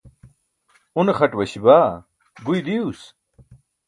[0.99, 1.91] une xaṭ waśi baa
[2.43, 3.01] guyi diyuus